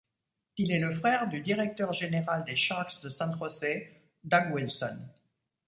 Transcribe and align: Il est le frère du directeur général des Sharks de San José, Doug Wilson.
Il 0.57 0.71
est 0.71 0.79
le 0.79 0.93
frère 0.95 1.27
du 1.29 1.41
directeur 1.41 1.93
général 1.93 2.43
des 2.43 2.55
Sharks 2.55 3.03
de 3.03 3.11
San 3.11 3.37
José, 3.37 4.01
Doug 4.23 4.51
Wilson. 4.51 4.97